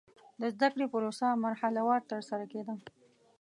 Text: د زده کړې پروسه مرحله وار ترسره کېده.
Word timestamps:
د 0.39 0.41
زده 0.53 0.67
کړې 0.73 0.85
پروسه 0.93 1.27
مرحله 1.45 1.79
وار 1.87 2.01
ترسره 2.11 2.45
کېده. 2.51 2.75